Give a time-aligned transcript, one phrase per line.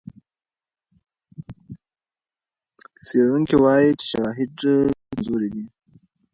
[3.07, 4.51] څېړونکي وايي چې شواهد
[5.05, 5.65] کمزوري دي.